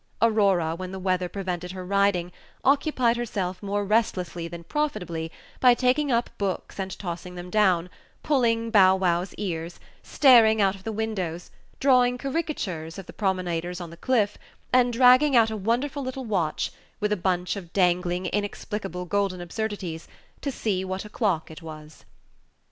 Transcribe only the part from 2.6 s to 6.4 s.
occupied herself more restlessly than profitably by taking up